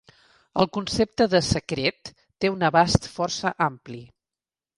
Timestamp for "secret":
1.47-2.11